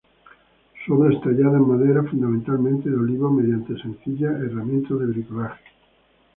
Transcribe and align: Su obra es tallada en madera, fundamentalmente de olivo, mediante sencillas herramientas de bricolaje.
Su 0.83 0.95
obra 0.95 1.13
es 1.13 1.21
tallada 1.21 1.57
en 1.59 1.67
madera, 1.67 2.01
fundamentalmente 2.01 2.89
de 2.89 2.95
olivo, 2.95 3.29
mediante 3.29 3.79
sencillas 3.79 4.33
herramientas 4.41 4.97
de 4.97 5.05
bricolaje. 5.05 5.63